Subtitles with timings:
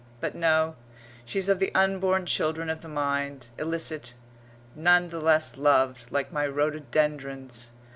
[0.19, 0.77] But no;
[1.25, 4.15] she's of the unborn children of the mind, illicit,
[4.75, 7.69] none the less loved, like my rhododendrons.